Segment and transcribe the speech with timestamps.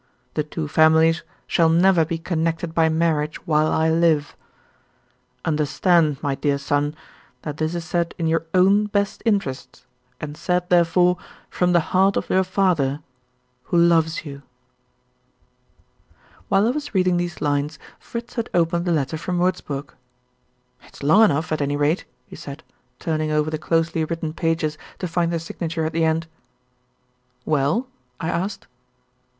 [0.33, 4.35] The two families shall never be connected by marriage while I live.
[5.45, 6.95] Understand, my dear son,
[7.43, 9.85] that this is said in your own best interests,
[10.19, 11.17] and said, therefore,
[11.51, 13.01] from the heart of your father
[13.65, 14.41] who loves you."
[16.49, 19.93] While I was reading these lines Fritz had opened the letter from Wurzburg.
[20.81, 22.63] "It's long enough, at any rate," he said,
[22.97, 26.25] turning over the closely written pages to find the signature at the end.
[27.45, 27.87] "Well?"
[28.19, 28.65] I asked.